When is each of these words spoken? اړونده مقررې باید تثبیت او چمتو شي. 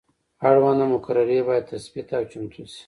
اړونده 0.47 0.85
مقررې 0.93 1.39
باید 1.47 1.69
تثبیت 1.73 2.07
او 2.17 2.23
چمتو 2.31 2.61
شي. 2.73 2.79